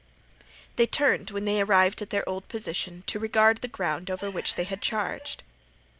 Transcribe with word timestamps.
They 0.77 0.87
turned 0.87 1.29
when 1.29 1.45
they 1.45 1.61
arrived 1.61 2.01
at 2.01 2.09
their 2.09 2.27
old 2.27 2.47
position 2.47 3.03
to 3.05 3.19
regard 3.19 3.59
the 3.61 3.67
ground 3.67 4.09
over 4.09 4.31
which 4.31 4.55
they 4.55 4.63
had 4.63 4.81
charged. 4.81 5.43